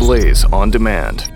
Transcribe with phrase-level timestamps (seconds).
[0.00, 1.30] Blaze on Demand.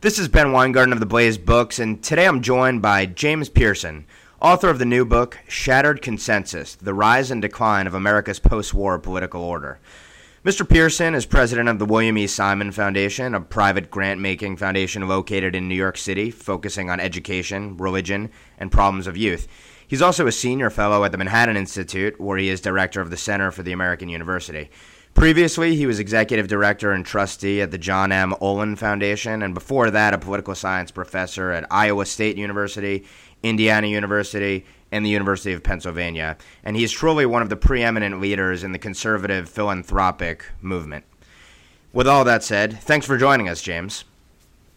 [0.00, 4.04] This is Ben Weingarten of the Blaze Books, and today I'm joined by James Piereson,
[4.40, 9.00] author of the new book, Shattered Consensus The Rise and Decline of America's Post War
[9.00, 9.80] Political Order.
[10.44, 10.64] Mr.
[10.64, 12.28] Piereson is president of the William E.
[12.28, 17.76] Simon Foundation, a private grant making foundation located in New York City, focusing on education,
[17.76, 19.48] religion, and problems of youth.
[19.84, 23.16] He's also a senior fellow at the Manhattan Institute, where he is director of the
[23.16, 24.70] Center for the American University.
[25.14, 28.34] Previously, he was executive director and trustee at the John M.
[28.40, 33.04] Olin Foundation, and before that, a political science professor at Iowa State University,
[33.42, 36.36] Indiana University, and the University of Pennsylvania.
[36.64, 41.04] And he is truly one of the preeminent leaders in the conservative philanthropic movement.
[41.92, 44.04] With all that said, thanks for joining us, James.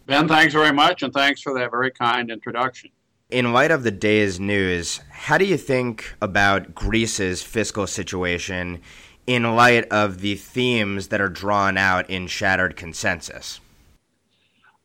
[0.06, 2.90] Ben, thanks very much, and thanks for that very kind introduction.
[3.28, 8.80] In light of the day's news, how do you think about Greece's fiscal situation
[9.28, 13.60] in light of the themes that are drawn out in Shattered Consensus?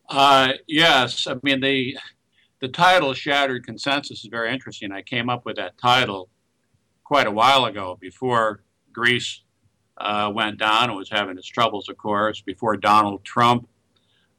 [0.09, 1.98] Uh, yes, I mean the
[2.59, 4.91] the title "Shattered Consensus" is very interesting.
[4.91, 6.29] I came up with that title
[7.05, 9.43] quite a while ago, before Greece
[9.98, 13.70] uh, went down and was having its troubles, of course, before Donald Trump,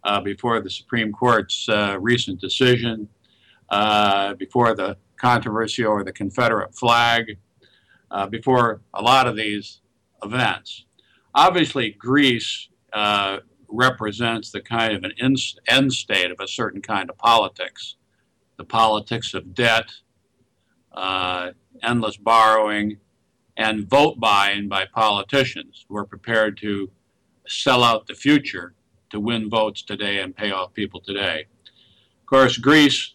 [0.05, 3.09] uh, before the Supreme Court's uh, recent decision,
[3.71, 7.39] uh, before the controversy over the Confederate flag,
[8.11, 9.81] uh, before a lot of these
[10.25, 10.85] events.
[11.35, 15.13] Obviously, Greece uh, represents the kind of an
[15.69, 17.97] end state of a certain kind of politics
[18.57, 19.91] the politics of debt,
[20.93, 21.51] uh,
[21.83, 22.99] endless borrowing,
[23.57, 26.91] and vote buying by politicians who are prepared to
[27.47, 28.75] sell out the future
[29.11, 31.47] to win votes today and pay off people today.
[32.21, 33.15] Of course, Greece,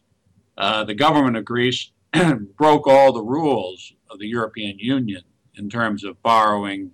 [0.58, 1.92] uh, the government of Greece,
[2.58, 5.24] broke all the rules of the European Union
[5.56, 6.92] in terms of borrowing,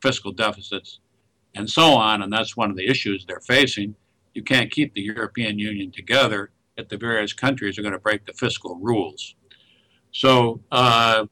[0.00, 1.00] fiscal deficits,
[1.54, 2.22] and so on.
[2.22, 3.94] And that's one of the issues they're facing.
[4.34, 8.24] You can't keep the European Union together if the various countries are going to break
[8.24, 9.34] the fiscal rules.
[10.12, 11.26] So, uh,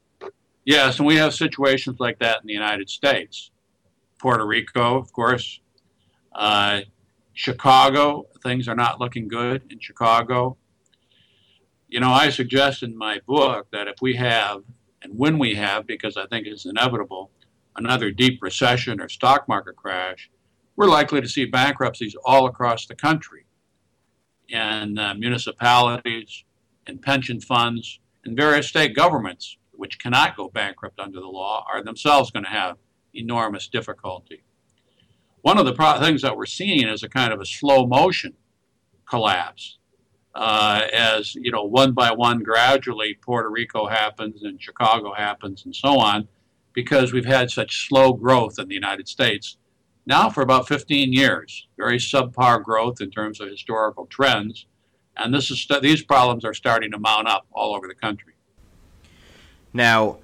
[0.65, 3.51] yes, and we have situations like that in the United States.
[4.19, 5.59] Puerto Rico, of course.
[6.33, 6.81] Uh,
[7.33, 10.57] Chicago, things are not looking good in Chicago.
[11.87, 14.63] You know, I suggest in my book that if we have,
[15.01, 17.31] and when we have, because I think it's inevitable,
[17.77, 20.29] another deep recession or stock market crash,
[20.75, 23.45] we're likely to see bankruptcies all across the country
[24.49, 26.43] in uh, municipalities,
[26.87, 31.83] in pension funds, and various state governments, which cannot go bankrupt under the law, are
[31.83, 32.77] themselves going to have
[33.13, 34.43] enormous difficulty.
[35.41, 38.33] One of the pro- things that we're seeing is a kind of a slow motion
[39.09, 39.77] collapse.
[40.35, 45.75] Uh, as you know, one by one, gradually, Puerto Rico happens and Chicago happens, and
[45.75, 46.27] so on
[46.77, 49.57] because we've had such slow growth in the United States
[50.05, 54.67] now for about 15 years, very subpar growth in terms of historical trends.
[55.15, 58.33] And this is these problems are starting to mount up all over the country.
[59.73, 60.19] Now,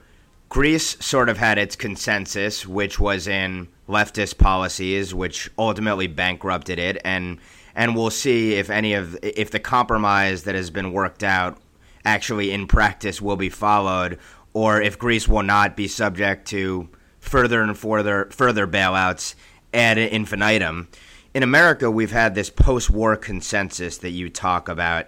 [0.48, 7.02] Greece sort of had its consensus, which was in leftist policies, which ultimately bankrupted it,
[7.04, 7.40] and
[7.74, 11.58] and we'll see if any of if the compromise that has been worked out
[12.06, 14.20] actually in practice will be followed,
[14.54, 19.36] or if Greece will not be subject to further and further further bailouts
[19.74, 20.88] ad infinitum.
[21.34, 25.08] In America, we've had this post-war consensus that you talk about,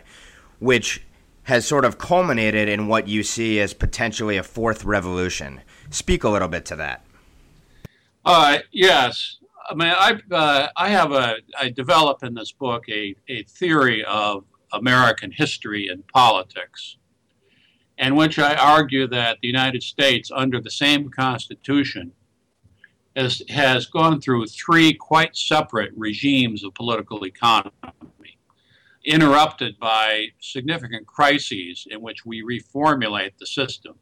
[0.60, 1.04] which
[1.44, 5.62] has sort of culminated in what you see as potentially a fourth revolution.
[5.92, 7.06] Speak a little bit to that.
[8.26, 9.38] Uh, yes,
[9.70, 14.04] I mean I uh, I have a I develop in this book a a theory
[14.06, 16.98] of American history and politics
[17.98, 22.12] in which I argue that the United States, under the same Constitution,
[23.16, 27.72] has, has gone through three quite separate regimes of political economy,
[29.06, 33.96] interrupted by significant crises in which we reformulate the system.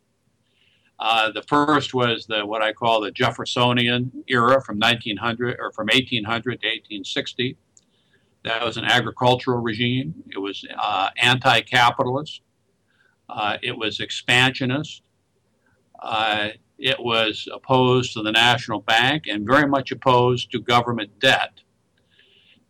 [0.99, 5.87] Uh, the first was the what I call the Jeffersonian era from 1900 or from
[5.87, 7.57] 1800 to 1860.
[8.43, 10.13] That was an agricultural regime.
[10.29, 12.41] It was uh, anti-capitalist.
[13.33, 15.01] Uh, it was expansionist.
[15.99, 21.61] Uh, it was opposed to the national bank and very much opposed to government debt.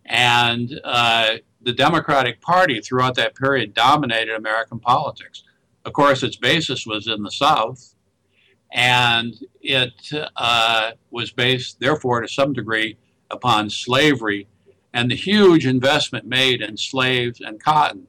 [0.05, 5.43] And uh, the Democratic Party throughout that period dominated American politics.
[5.85, 7.95] Of course, its basis was in the South,
[8.71, 9.93] and it
[10.37, 12.97] uh, was based, therefore, to some degree,
[13.29, 14.47] upon slavery
[14.93, 18.07] and the huge investment made in slaves and cotton.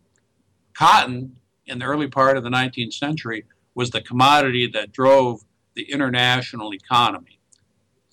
[0.74, 1.36] Cotton
[1.66, 3.44] in the early part of the 19th century
[3.74, 5.42] was the commodity that drove
[5.74, 7.38] the international economy.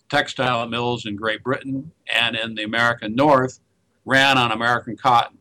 [0.09, 3.59] textile mills in Great Britain and in the American North
[4.03, 5.37] ran on American cotton.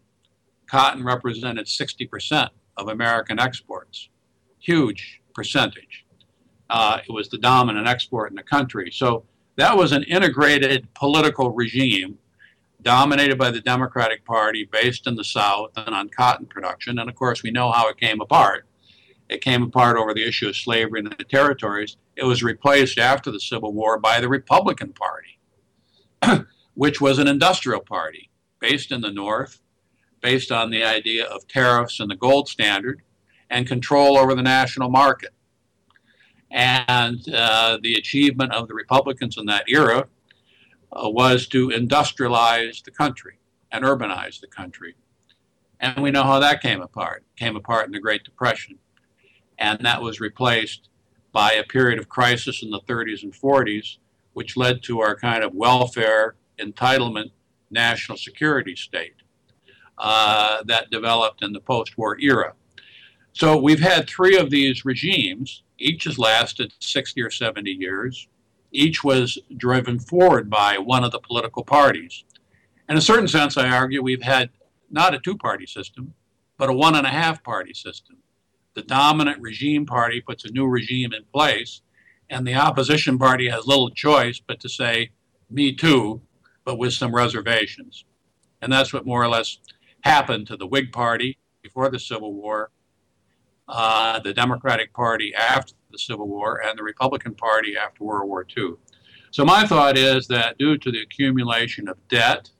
[0.68, 4.08] Cotton represented 60% of American exports,
[4.60, 6.06] huge percentage.
[6.68, 8.90] Uh, it was the dominant export in the country.
[8.92, 9.24] So
[9.56, 12.16] that was an integrated political regime
[12.82, 16.98] dominated by the Democratic Party, based in the South and on cotton production.
[16.98, 18.66] And of course, we know how it came apart.
[19.28, 21.96] It came apart over the issue of slavery in the territories.
[22.16, 25.38] It was replaced after the Civil War by the Republican Party,
[26.74, 29.60] which was an industrial party based in the North,
[30.20, 33.02] based on the idea of tariffs and the gold standard,
[33.48, 35.30] and control over the national market.
[36.50, 40.08] And uh, the achievement of the Republicans in that era
[40.92, 43.38] uh, was to industrialize the country
[43.72, 44.94] and urbanize the country.
[45.80, 47.24] And we know how that came apart.
[47.36, 48.78] It came apart in the Great Depression.
[49.58, 50.88] And that was replaced
[51.32, 53.98] by a period of crisis in the 30s and 40s,
[54.32, 57.30] which led to our kind of welfare entitlement
[57.70, 59.14] national security state
[59.98, 62.54] uh, that developed in the post war era.
[63.32, 65.62] So we've had three of these regimes.
[65.78, 68.28] Each has lasted 60 or 70 years.
[68.72, 72.24] Each was driven forward by one of the political parties.
[72.88, 74.50] In a certain sense, I argue we've had
[74.90, 76.14] not a two party system,
[76.56, 78.18] but a one and a half party system.
[78.74, 81.82] The dominant regime party puts a new regime in place,
[82.28, 85.10] and the opposition party has little choice but to say,
[85.48, 86.22] me too,
[86.64, 88.04] but with some reservations.
[88.62, 89.58] And that's what more or less
[90.02, 92.70] happened to the Whig Party before the Civil War,
[93.68, 98.46] uh, the Democratic Party after the Civil War and the Republican Party after World War
[98.56, 98.74] II.
[99.30, 102.50] So my thought is that due to the accumulation of debt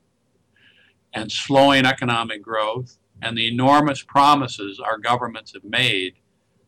[1.13, 6.13] and slowing economic growth and the enormous promises our governments have made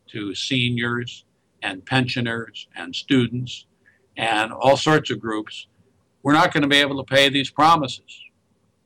[0.08, 1.24] to seniors
[1.62, 3.66] and pensioners and students
[4.16, 5.66] and all sorts of groups,
[6.22, 8.20] we're not going to be able to pay these promises.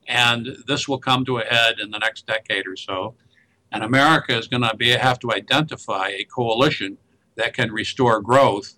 [0.06, 3.14] And this will come to a head in the next decade or so.
[3.70, 6.96] And America is going to be, have to identify a coalition
[7.38, 8.74] that can restore growth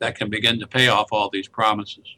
[0.00, 2.16] that can begin to pay off all these promises.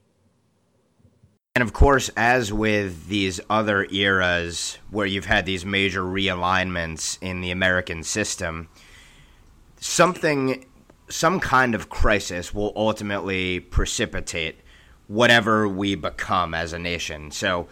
[1.55, 7.43] And of course, as with these other eras where you've had these major realignments in
[7.43, 8.69] the American system,
[9.79, 10.65] something,
[11.11, 14.61] some kind of crisis will ultimately precipitate
[15.09, 17.31] whatever we become as a nation.
[17.31, 17.69] So,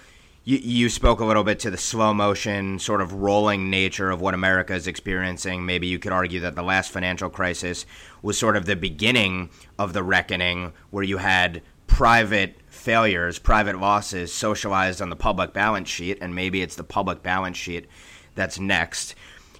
[0.51, 4.21] you, you spoke a little bit to the slow motion, sort of rolling nature of
[4.21, 5.65] what America is experiencing.
[5.65, 7.87] Maybe you could argue that the last financial crisis
[8.21, 14.33] was sort of the beginning of the reckoning, where you had private failures, private losses
[14.33, 17.87] socialized on the public balance sheet, and maybe it's the public balance sheet
[18.35, 19.15] that's next.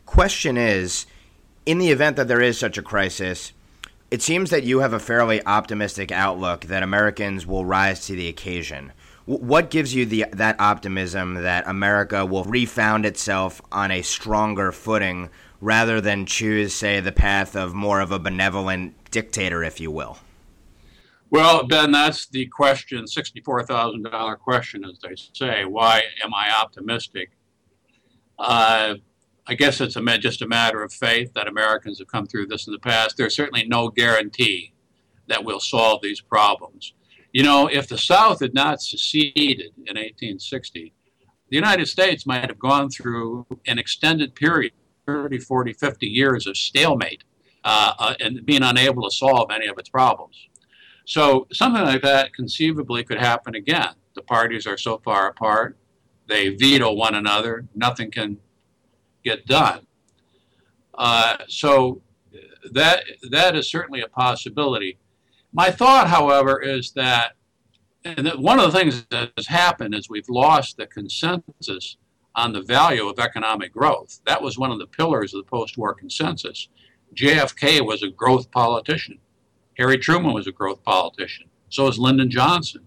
[0.07, 1.07] Question is
[1.67, 3.53] in the event that there is such a crisis,
[4.11, 8.27] it seems that you have a fairly optimistic outlook that Americans will rise to the
[8.27, 8.93] occasion.
[9.31, 15.31] What gives you the that optimism that America will refound itself on a stronger footing
[15.61, 20.19] rather than choose, say, the path of more of a benevolent dictator, if you will?
[21.31, 25.65] Well, Ben, that's the question, $64,000 question, as they say.
[25.65, 27.31] Why am I optimistic?
[28.37, 28.97] Uh,
[29.47, 32.67] I guess it's a, just a matter of faith that Americans have come through this
[32.67, 33.17] in the past.
[33.17, 34.73] There's certainly no guarantee
[35.29, 36.95] that we'll solve these problems.
[37.33, 40.93] You know, if the South had not seceded in 1860,
[41.49, 44.73] the United States might have gone through an extended period
[45.07, 47.25] 30, 40, 50 years of stalemate
[47.65, 50.49] uh, uh, and being unable to solve any of its problems.
[51.05, 53.95] So something like that conceivably could happen again.
[54.15, 55.77] The parties are so far apart,
[56.29, 58.39] they veto one another, nothing can
[59.25, 59.87] get done.
[60.95, 62.03] Uh, so
[62.73, 64.99] that that is certainly a possibility.
[65.53, 67.33] My thought, however, is that,
[68.05, 71.97] and that one of the things that has happened is we've lost the consensus
[72.35, 74.21] on the value of economic growth.
[74.27, 76.69] That was one of the pillars of the post-war consensus.
[77.15, 79.19] JFK was a growth politician.
[79.77, 81.49] Harry Truman was a growth politician.
[81.69, 82.87] So was Lyndon Johnson.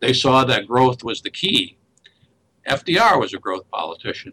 [0.00, 1.78] They saw that growth was the key.
[2.68, 4.32] FDR was a growth politician.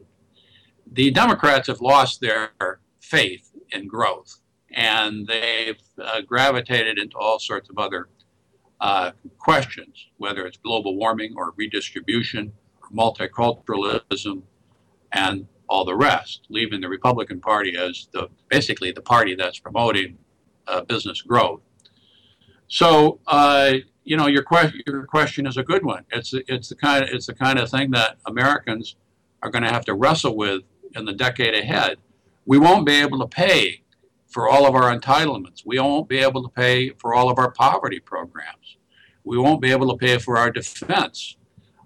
[0.91, 2.51] The Democrats have lost their
[2.99, 4.39] faith in growth
[4.73, 8.09] and they've uh, gravitated into all sorts of other
[8.81, 12.51] uh, questions, whether it's global warming or redistribution
[12.81, 14.41] or multiculturalism
[15.11, 20.17] and all the rest, leaving the Republican Party as the basically the party that's promoting
[20.67, 21.61] uh, business growth.
[22.67, 26.03] So, uh, you know, your, que- your question is a good one.
[26.11, 28.95] It's it's the kind of, it's the kind of thing that Americans
[29.41, 30.63] are going to have to wrestle with
[30.95, 31.97] in the decade ahead.
[32.45, 33.82] We won't be able to pay
[34.33, 35.61] for all of our entitlements.
[35.65, 38.77] We won't be able to pay for all of our poverty programs.
[39.23, 41.37] we won't be able to pay for our defense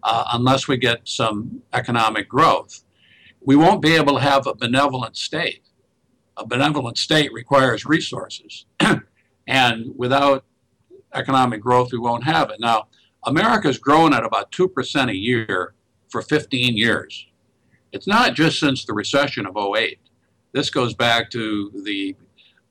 [0.02, 2.84] uh, unless we get some economic growth.
[3.42, 5.62] We won't be able to have a benevolent state.
[6.38, 8.66] A benevolent state requires resources.
[9.48, 10.46] and without
[11.14, 12.60] economic growth, we won't have it.
[12.60, 12.88] Now,
[13.24, 15.74] America's grown at about 2% a year
[16.10, 17.28] for 15 years.
[17.92, 20.00] It's not just since the recession of 08.
[20.54, 22.16] This goes back to the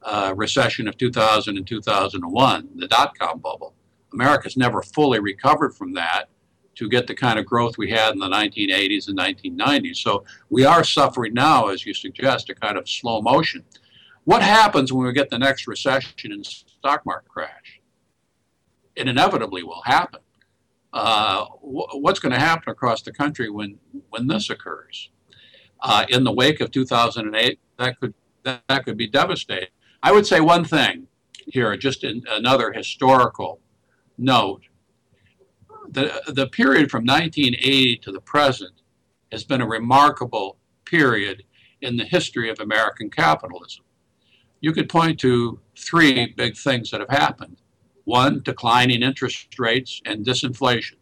[0.06, 3.74] uh, recession of 2000 and 2001, the dot com bubble.
[4.12, 6.28] America's never fully recovered from that
[6.76, 9.96] to get the kind of growth we had in the 1980s and 1990s.
[9.96, 13.64] So we are suffering now, as you suggest, a kind of slow motion.
[14.24, 17.80] What happens when we get the next recession and stock market crash?
[18.94, 20.20] It inevitably will happen.
[20.92, 23.78] Uh, what's going to happen across the country when,
[24.10, 25.10] when this occurs?
[25.80, 29.68] Uh, in the wake of 2008, that could, that, that could be devastating.
[30.06, 31.08] I would say one thing
[31.48, 33.58] here, just another historical
[34.16, 34.62] note.
[35.88, 38.82] The, the period from 1980 to the present
[39.32, 41.42] has been a remarkable period
[41.80, 43.84] in the history of American capitalism.
[44.60, 47.56] You could point to three big things that have happened.
[48.04, 50.98] One, declining interest rates and disinflation.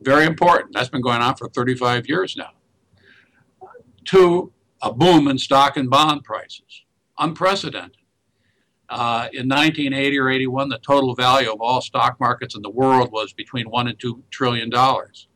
[0.00, 0.72] Very important.
[0.72, 2.52] That's been going on for 35 years now.
[4.06, 6.84] Two, a boom in stock and bond prices.
[7.18, 7.99] Unprecedented.
[8.90, 13.12] Uh, in 1980 or 81, the total value of all stock markets in the world
[13.12, 15.28] was between one and two trillion dollars.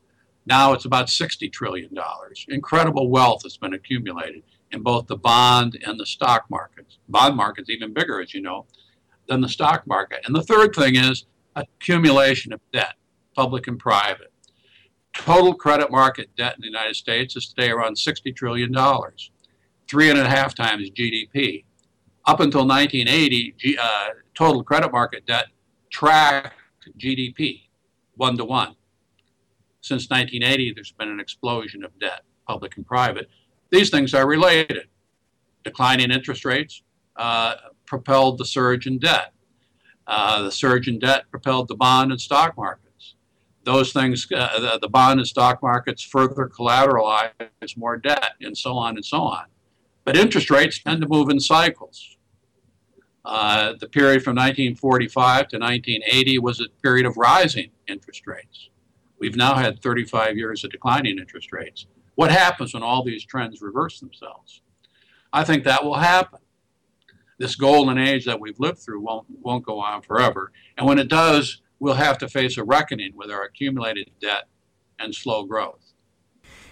[0.45, 2.45] Now it's about 60 trillion dollars.
[2.49, 4.43] Incredible wealth has been accumulated
[4.73, 6.99] in both the bond and the stock markets.
[7.09, 8.67] Bond market's even bigger, as you know,
[9.29, 10.23] than the stock market.
[10.27, 12.95] And the third thing is accumulation of debt,
[13.37, 14.33] public and private.
[15.15, 19.31] Total credit market debt in the United States is today around 60 trillion dollars,
[19.89, 21.63] three and a half times GDP
[22.27, 25.47] up until 1980, G, uh, total credit market debt
[25.91, 26.55] tracked
[26.99, 27.63] GDP
[28.17, 28.77] one to one.
[29.81, 33.29] Since 1980, there's been an explosion of debt, public and private.
[33.71, 34.89] These things are related.
[35.63, 36.83] Declining interest rates
[37.17, 37.55] uh,
[37.87, 39.33] propelled the surge in debt.
[40.07, 43.15] Uh, the surge in debt propelled the bond and stock markets.
[43.65, 48.75] Those things, uh, the, the bond and stock markets further collateralize more debt, and so
[48.75, 49.47] on and so on.
[50.05, 52.14] But interest rates tend to move in cycles.
[53.25, 58.69] Uh, the period from 1945 to 1980 was a period of rising interest rates.
[59.19, 61.87] We've now had 35 years of declining interest rates.
[62.17, 64.61] What happens when all these trends reverse themselves?
[65.33, 66.41] I think that will happen.
[67.39, 70.53] This golden age that we've lived through won't, won't go on forever.
[70.77, 74.45] And when it does, we'll have to face a reckoning with our accumulated debt
[74.99, 75.84] and slow growth.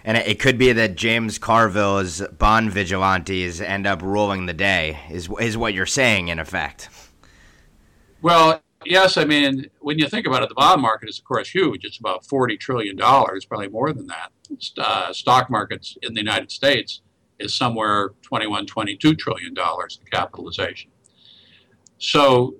[0.03, 5.29] And it could be that James Carville's bond vigilantes end up ruling the day, is,
[5.39, 6.89] is what you're saying, in effect.
[8.21, 9.15] Well, yes.
[9.15, 11.85] I mean, when you think about it, the bond market is, of course, huge.
[11.85, 14.31] It's about $40 trillion, probably more than that.
[14.77, 17.01] Uh, stock markets in the United States
[17.39, 20.91] is somewhere 21, 22 trillion dollars in capitalization.
[21.97, 22.55] So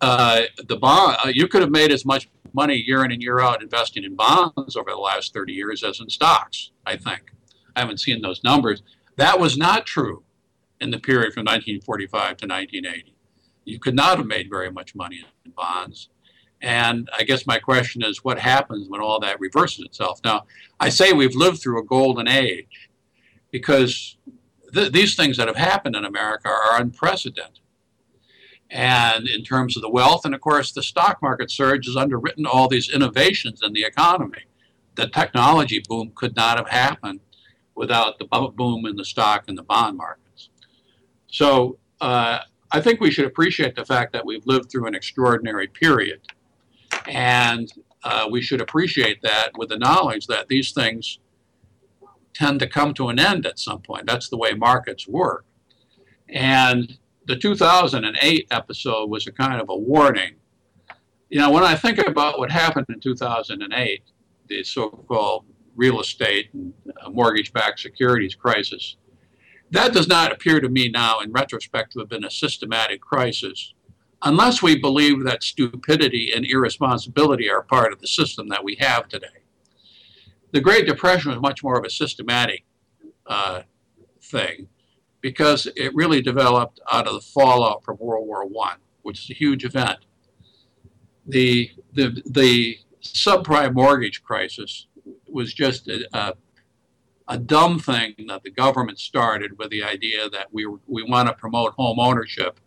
[0.00, 3.40] uh, the bond, uh, you could have made as much money year in and year
[3.40, 7.32] out investing in bonds over the last 30 years as in stocks, I think.
[7.74, 8.82] I haven't seen those numbers.
[9.16, 10.24] That was not true
[10.80, 13.14] in the period from 1945 to 1980.
[13.64, 16.08] You could not have made very much money in bonds.
[16.60, 20.20] And I guess my question is what happens when all that reverses itself?
[20.24, 20.44] Now,
[20.78, 22.90] I say we've lived through a golden age
[23.50, 24.16] because
[24.72, 27.61] th- these things that have happened in America are unprecedented
[28.72, 30.24] and in terms of the wealth.
[30.24, 34.44] And of course, the stock market surge has underwritten all these innovations in the economy.
[34.94, 37.20] The technology boom could not have happened
[37.74, 40.48] without the boom in the stock and the bond markets.
[41.28, 45.68] So uh, I think we should appreciate the fact that we've lived through an extraordinary
[45.68, 46.20] period.
[47.06, 47.70] And
[48.04, 51.18] uh, we should appreciate that with the knowledge that these things
[52.34, 54.06] tend to come to an end at some point.
[54.06, 55.44] That's the way markets work.
[56.28, 60.34] And the 2008 episode was a kind of a warning.
[61.30, 64.02] You know, when I think about what happened in 2008,
[64.48, 68.96] the so-called real estate and uh, mortgage-backed securities crisis,
[69.70, 73.72] that does not appear to me now, in retrospect, to have been a systematic crisis,
[74.20, 79.08] unless we believe that stupidity and irresponsibility are part of the system that we have
[79.08, 79.28] today.
[80.50, 82.64] The Great Depression was much more of a systematic
[83.26, 83.62] uh,
[84.20, 84.68] thing
[85.22, 89.34] because it really developed out of the fallout from World War I, which is a
[89.34, 90.00] huge event.
[91.26, 94.88] The, the, the subprime mortgage crisis
[95.26, 96.34] was just a, a,
[97.28, 101.34] a, dumb thing that the government started with the idea that we, we want to
[101.34, 102.58] promote home ownership,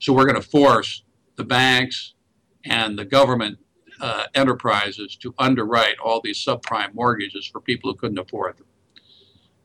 [0.00, 1.04] so we're going to force
[1.36, 2.14] the banks
[2.64, 3.58] and the government
[4.00, 8.66] uh, enterprises to underwrite all these subprime mortgages for people who couldn't afford them.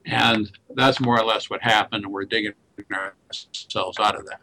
[0.05, 2.53] And that's more or less what happened, and we're digging
[2.91, 4.41] ourselves out of that.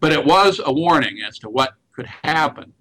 [0.00, 2.72] But it was a warning as to what could happen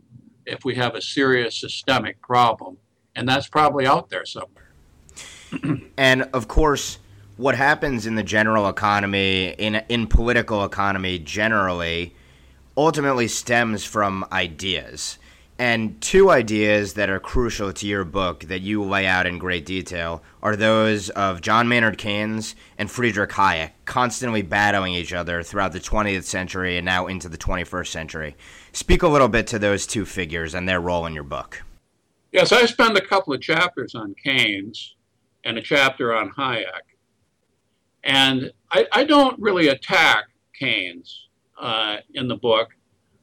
[0.46, 2.78] if we have a serious systemic problem,
[3.16, 4.72] and that's probably out there somewhere.
[5.98, 7.00] and of course,
[7.38, 12.16] what happens in the general economy, in in political economy generally,
[12.78, 15.18] ultimately stems from ideas.
[15.60, 19.66] And two ideas that are crucial to your book that you lay out in great
[19.66, 25.72] detail are those of John Maynard Keynes and Friedrich Hayek, constantly battling each other throughout
[25.72, 28.36] the 20th century and now into the 21st century.
[28.72, 31.62] Speak a little bit to those two figures and their role in your book.
[32.32, 34.96] Yes, I spend a couple of chapters on Keynes
[35.44, 36.66] and a chapter on Hayek.
[38.04, 40.26] And I, I don't really attack
[40.58, 41.28] Keynes
[41.62, 42.70] uh, in the book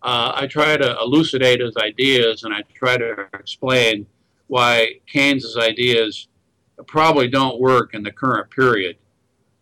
[0.02, 4.06] uh, I try to elucidate his ideas and I try to explain
[4.46, 6.28] why Keynes's ideas
[6.86, 8.96] probably don't work in the current period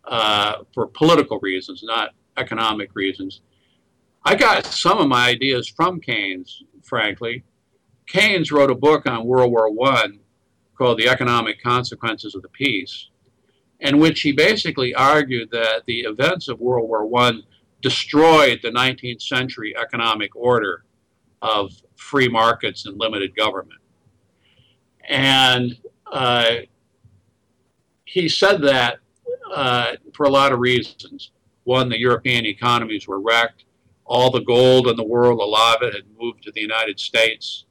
[0.04, 3.40] uh, for political reasons, not economic reasons.
[4.24, 7.44] I got some of my ideas from Keynes, frankly.
[8.06, 10.08] Keynes wrote a book on World War I
[10.76, 13.08] called The Economic Consequences of the Peace,
[13.80, 17.40] in which he basically argued that the events of World War I
[17.80, 20.84] destroyed the 19th century economic order
[21.42, 23.80] of free markets and limited government.
[25.08, 25.78] And
[26.12, 26.56] uh,
[28.04, 28.98] he said that
[29.54, 31.30] uh, for a lot of reasons.
[31.64, 33.64] One, the European economies were wrecked.
[34.04, 36.98] All the gold in the world, a lot of it had moved to the United
[36.98, 37.66] States.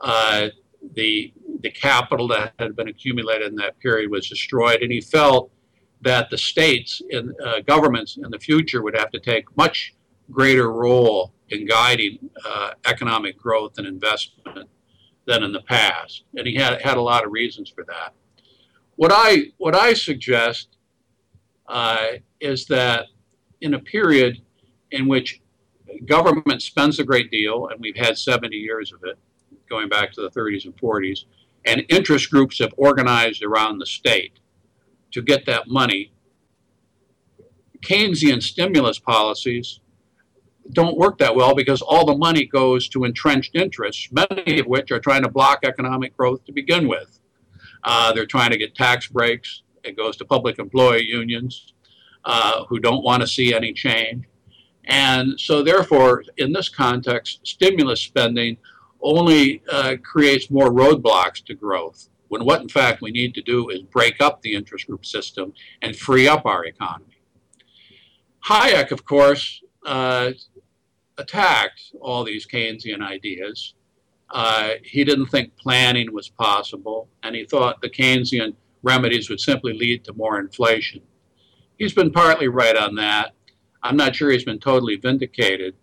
[0.00, 0.48] Uh,
[0.94, 4.82] the, the capital that had been accumulated in that period was destroyed.
[4.82, 5.52] And he felt
[6.02, 9.94] that the states and uh, governments in the future would have to take much
[10.30, 14.68] greater role in guiding uh, economic growth and investment
[15.26, 16.24] than in the past.
[16.36, 18.14] And he had, had a lot of reasons for that.
[18.96, 20.76] What I, what I suggest
[21.68, 22.06] uh,
[22.40, 23.06] is that
[23.60, 24.42] in a period
[24.90, 25.40] in which
[26.06, 29.18] government spends a great deal, and we've had 70 years of it,
[29.68, 31.24] going back to the 30s and 40s,
[31.64, 34.40] and interest groups have organized around the state
[35.12, 36.12] to get that money.
[37.82, 39.80] Keynesian stimulus policies
[40.72, 44.90] don't work that well because all the money goes to entrenched interests, many of which
[44.90, 47.18] are trying to block economic growth to begin with.
[47.84, 49.62] Uh, they're trying to get tax breaks.
[49.82, 51.74] It goes to public employee unions
[52.24, 54.24] uh, who don't want to see any change.
[54.84, 58.56] And so, therefore, in this context, stimulus spending
[59.00, 63.68] only uh, creates more roadblocks to growth when what in fact we need to do
[63.68, 67.18] is break up the interest group system and free up our economy.
[68.48, 70.30] Hayek, of course, uh,
[71.18, 73.74] attacked all these Keynesian ideas.
[74.30, 79.74] Uh, he didn't think planning was possible, and he thought the Keynesian remedies would simply
[79.74, 81.02] lead to more inflation.
[81.76, 83.32] He's been partly right on that.
[83.82, 85.74] I'm not sure he's been totally vindicated.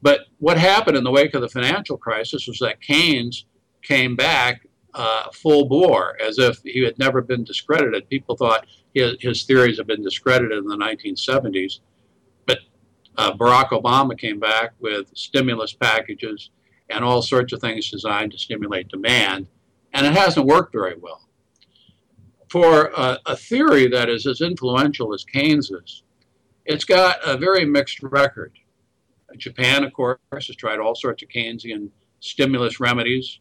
[0.00, 3.46] But what happened in the wake of the financial crisis was that Keynes
[3.82, 4.64] came back
[4.94, 8.08] uh, full bore, as if he had never been discredited.
[8.08, 11.80] People thought his, his theories had been discredited in the 1970s,
[12.46, 12.58] but
[13.16, 16.50] uh, Barack Obama came back with stimulus packages
[16.90, 19.46] and all sorts of things designed to stimulate demand,
[19.94, 21.22] and it hasn't worked very well.
[22.50, 26.02] For a, a theory that is as influential as Keynes's,
[26.66, 28.52] it's got a very mixed record.
[29.38, 31.88] Japan, of course, has tried all sorts of Keynesian
[32.20, 33.40] stimulus remedies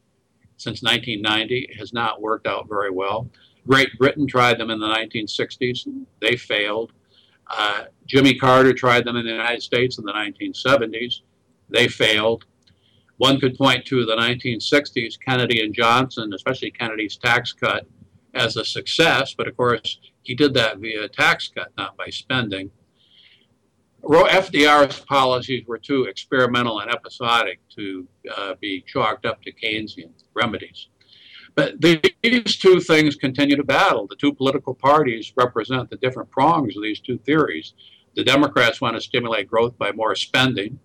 [0.61, 3.29] since 1990 has not worked out very well.
[3.67, 5.87] Great Britain tried them in the 1960s.
[6.19, 6.91] They failed.
[7.47, 11.21] Uh, Jimmy Carter tried them in the United States in the 1970s.
[11.69, 12.45] They failed.
[13.17, 17.85] One could point to the 1960s, Kennedy and Johnson, especially Kennedy's tax cut,
[18.33, 22.71] as a success, but of course, he did that via tax cut, not by spending.
[24.03, 30.87] FDR's policies were too experimental and episodic to uh, be chalked up to Keynesian remedies.
[31.53, 34.07] But these two things continue to battle.
[34.07, 37.73] The two political parties represent the different prongs of these two theories.
[38.15, 40.79] The Democrats want to stimulate growth by more spending,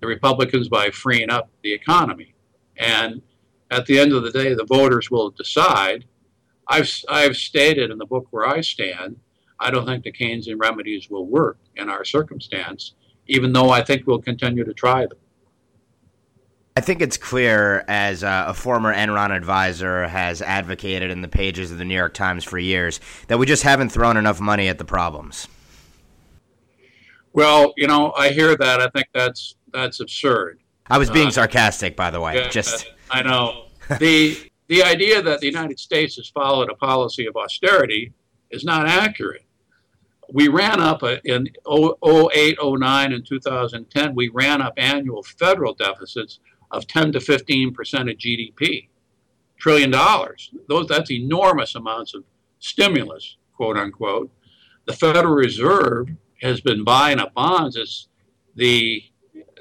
[0.00, 2.34] the Republicans by freeing up the economy.
[2.78, 3.20] And
[3.70, 6.06] at the end of the day, the voters will decide.
[6.66, 9.16] I've, I've stated in the book where I stand
[9.60, 12.94] I don't think the Keynesian remedies will work in our circumstance,
[13.26, 15.18] even though I think we'll continue to try them.
[16.76, 21.70] I think it's clear, as uh, a former Enron advisor has advocated in the pages
[21.70, 24.78] of the New York Times for years, that we just haven't thrown enough money at
[24.78, 25.46] the problems.
[27.32, 28.80] Well, you know, I hear that.
[28.80, 30.60] I think that's that's absurd.
[30.86, 32.36] I was being uh, sarcastic, by the way.
[32.36, 33.66] Yeah, just I know.
[33.98, 38.12] the the idea that the United States has followed a policy of austerity
[38.50, 39.44] is not accurate.
[40.32, 46.40] We ran up a, in 08, 09, and 2010, we ran up annual federal deficits
[46.70, 48.88] of 10 to 15 percent of GDP,
[49.58, 50.50] trillion dollars.
[50.68, 52.24] Those that's enormous amounts of
[52.58, 54.30] stimulus, quote unquote.
[54.86, 56.08] The Federal Reserve
[56.42, 58.08] has been buying up bonds as
[58.54, 59.02] the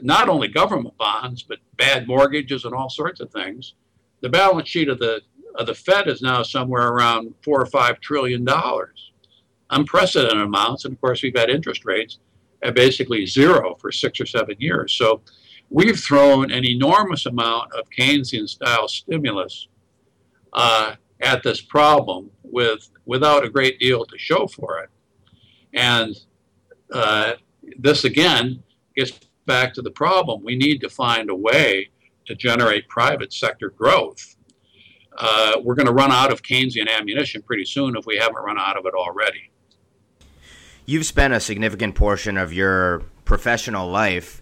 [0.02, 3.74] not only government bonds but bad mortgages and all sorts of things.
[4.22, 5.22] The balance sheet of the
[5.56, 9.09] of the Fed is now somewhere around four or five trillion dollars,
[9.70, 10.86] unprecedented amounts.
[10.86, 12.20] And of course, we've had interest rates
[12.64, 14.94] at basically zero for six or seven years.
[14.94, 15.22] So
[15.70, 19.68] we've thrown an enormous amount of Keynesian style stimulus
[20.54, 24.90] uh, at this problem with without a great deal to show for it.
[25.74, 26.16] And
[26.92, 27.34] uh,
[27.78, 28.64] this again
[28.96, 30.44] gets back to the problem.
[30.44, 31.90] We need to find a way
[32.26, 34.36] to generate private sector growth.
[35.18, 38.60] Uh, we're going to run out of Keynesian ammunition pretty soon if we haven't run
[38.60, 39.52] out of it already.
[40.90, 44.42] You've spent a significant portion of your professional life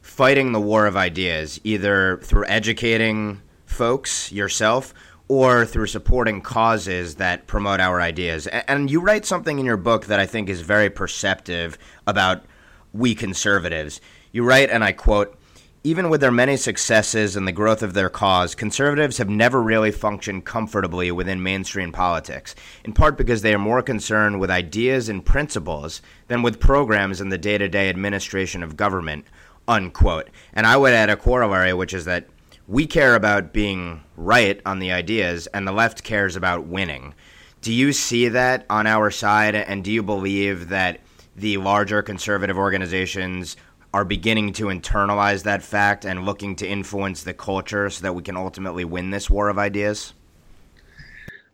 [0.00, 4.94] fighting the war of ideas, either through educating folks yourself
[5.26, 8.46] or through supporting causes that promote our ideas.
[8.46, 11.76] And you write something in your book that I think is very perceptive
[12.06, 12.44] about
[12.92, 14.00] we conservatives.
[14.30, 15.39] You write, and I quote,
[15.82, 19.90] even with their many successes and the growth of their cause, conservatives have never really
[19.90, 25.24] functioned comfortably within mainstream politics, in part because they are more concerned with ideas and
[25.24, 29.24] principles than with programs in the day to day administration of government,
[29.66, 30.28] unquote.
[30.52, 32.28] And I would add a corollary, which is that
[32.68, 37.14] we care about being right on the ideas, and the left cares about winning.
[37.62, 41.00] Do you see that on our side, and do you believe that
[41.34, 43.56] the larger conservative organizations
[43.92, 48.22] are beginning to internalize that fact and looking to influence the culture so that we
[48.22, 50.12] can ultimately win this war of ideas?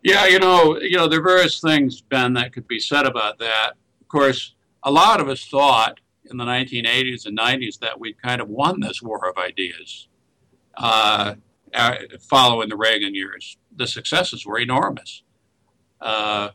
[0.03, 3.39] Yeah, you know, you know, there are various things, Ben, that could be said about
[3.39, 3.73] that.
[4.01, 5.99] Of course, a lot of us thought
[6.31, 10.09] in the 1980s and 90s that we'd kind of won this war of ideas
[10.77, 11.35] uh,
[12.21, 13.57] following the Reagan years.
[13.75, 15.23] The successes were enormous.
[16.01, 16.51] Uh,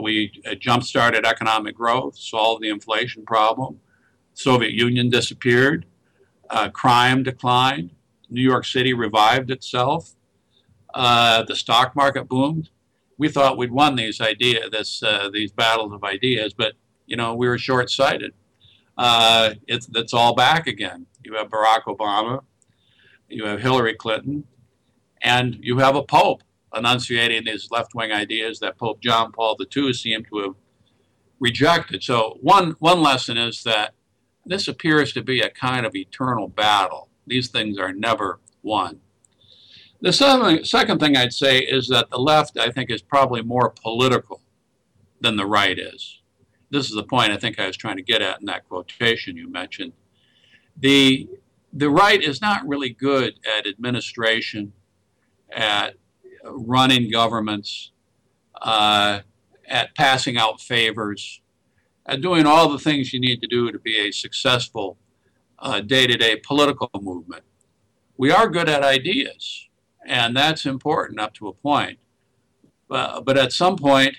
[0.00, 3.80] we jump started economic growth, solved the inflation problem.
[4.38, 5.84] Soviet Union disappeared.
[6.48, 7.90] Uh, crime declined.
[8.30, 10.14] New York City revived itself.
[10.94, 12.70] Uh, the stock market boomed.
[13.18, 16.74] We thought we'd won these idea, this, uh, these battles of ideas, but
[17.04, 18.32] you know we were short-sighted.
[18.96, 21.06] Uh, it's, it's all back again.
[21.24, 22.42] You have Barack Obama,
[23.28, 24.44] you have Hillary Clinton,
[25.20, 26.44] and you have a pope
[26.76, 30.54] enunciating these left-wing ideas that Pope John Paul II seemed to have
[31.40, 32.04] rejected.
[32.04, 33.94] So one one lesson is that
[34.48, 37.08] this appears to be a kind of eternal battle.
[37.26, 39.00] These things are never won.
[40.00, 40.12] The
[40.64, 44.40] second thing I'd say is that the left, I think, is probably more political
[45.20, 46.20] than the right is.
[46.70, 49.36] This is the point I think I was trying to get at in that quotation
[49.36, 49.92] you mentioned.
[50.76, 51.28] The
[51.72, 54.72] the right is not really good at administration,
[55.52, 55.96] at
[56.44, 57.92] running governments,
[58.62, 59.20] uh,
[59.66, 61.42] at passing out favors,
[62.08, 64.96] at doing all the things you need to do to be a successful
[65.86, 67.42] day to day political movement.
[68.16, 69.68] We are good at ideas,
[70.06, 71.98] and that's important up to a point.
[72.90, 74.16] Uh, but at some point,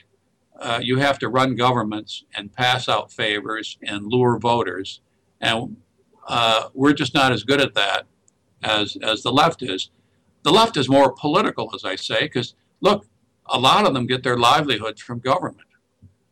[0.59, 5.01] uh, you have to run governments and pass out favors and lure voters.
[5.41, 5.77] And
[6.27, 8.05] uh, we're just not as good at that
[8.61, 9.89] as, as the left is.
[10.43, 13.05] The left is more political, as I say, because look,
[13.45, 15.67] a lot of them get their livelihoods from government.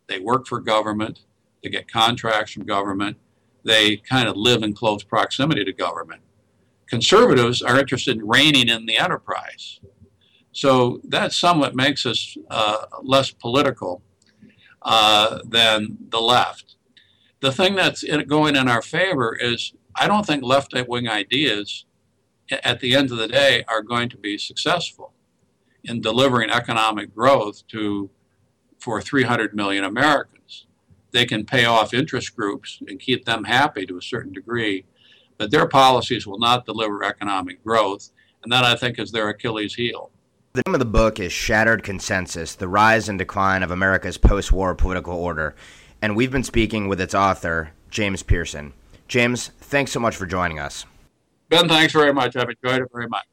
[0.07, 1.21] They work for government,
[1.67, 3.17] they get contracts from government,
[3.63, 6.21] they kind of live in close proximity to government.
[6.88, 9.82] Conservatives are interested in reining in the enterprise.
[10.53, 14.01] So that somewhat makes us uh, less political
[14.82, 16.75] uh, than the left.
[17.41, 21.86] The thing that's going in our favor is I don't think left wing ideas
[22.63, 25.13] at the end of the day are going to be successful
[25.84, 28.10] in delivering economic growth to
[28.80, 30.37] for 300 million Americans.
[31.11, 34.85] They can pay off interest groups and keep them happy to a certain degree,
[35.37, 38.09] but their policies will not deliver economic growth,
[38.43, 40.11] and that I think is their Achilles heel.
[40.53, 44.51] The name of the book is Shattered Consensus The Rise and Decline of America's Post
[44.51, 45.55] War Political Order,
[46.01, 48.73] and we've been speaking with its author, James Piereson.
[49.07, 50.85] James, thanks so much for joining us.
[51.49, 52.35] Ben, thanks very much.
[52.35, 53.23] I've enjoyed it very much.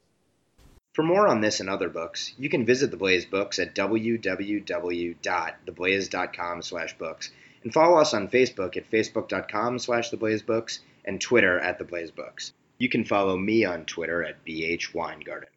[0.93, 6.63] For more on this and other books, you can visit The Blaze Books at www.theblaze.com
[6.63, 7.33] slash books
[7.65, 12.53] and follow us on Facebook at facebook.com slash theblazebooks and Twitter at theblaze books.
[12.79, 15.54] You can follow me on Twitter at bhweingarten.